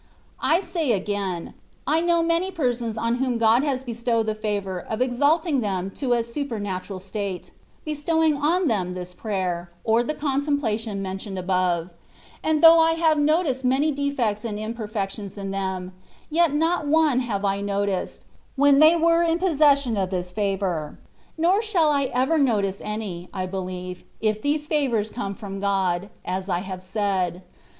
[0.41, 0.55] THE WAY OP
[1.05, 1.13] PERFECTION.
[1.13, 1.53] 187 I say again^
[1.85, 6.13] I know many persons on whom God has bestowed the favour of exalting them to
[6.13, 7.51] a supernatural state^
[7.85, 11.91] bestowing on them this prayer, or the contemplation mentioned above;
[12.43, 15.93] ajid though I have noticed many defects and im perfections in them,
[16.31, 18.25] yet not one have I noticed,
[18.55, 20.97] when they were in possession of this favour;
[21.37, 26.49] nor shall I ever notice any, I believe, if these favours come from God, as
[26.49, 27.43] I have said.